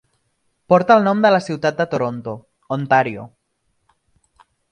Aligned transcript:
Porta 0.71 0.95
el 0.99 1.03
nom 1.07 1.19
de 1.25 1.31
la 1.35 1.41
ciutat 1.47 1.77
de 1.83 1.87
Toronto, 1.91 2.35
Ontario. 2.79 3.29